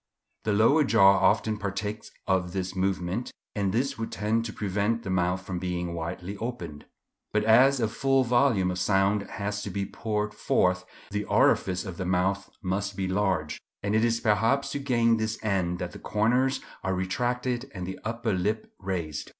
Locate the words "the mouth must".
11.97-12.97